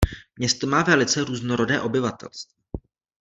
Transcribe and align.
Město 0.35 0.67
má 0.67 0.83
velice 0.83 1.23
různorodé 1.23 1.81
obyvatelstvo. 1.81 2.57